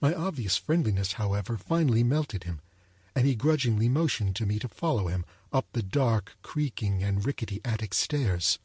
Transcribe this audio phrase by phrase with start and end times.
[0.00, 2.60] My obvious friendliness, however, finally melted him;
[3.16, 7.60] and he grudgingly motioned to me to follow him up the dark, creaking and rickety
[7.64, 8.60] attic stairs.